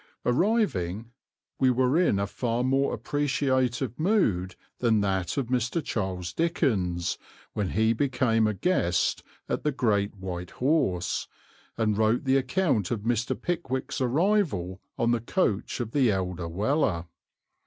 [0.25, 1.11] Arriving,
[1.59, 5.79] we were in a far more appreciative mood than that of Mr.
[5.85, 7.19] Charles Dickens
[7.53, 11.27] when he became a guest at the "Great White Horse,"
[11.77, 13.39] and wrote the account of Mr.
[13.39, 17.05] Pickwick's arrival on the coach of the elder Weller.